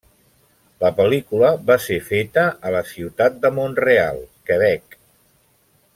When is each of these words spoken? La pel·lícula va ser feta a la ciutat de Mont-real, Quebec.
La 0.83 0.89
pel·lícula 0.99 1.51
va 1.67 1.77
ser 1.83 1.99
feta 2.07 2.47
a 2.69 2.73
la 2.77 2.83
ciutat 2.95 3.39
de 3.45 3.55
Mont-real, 3.59 4.23
Quebec. 4.51 4.99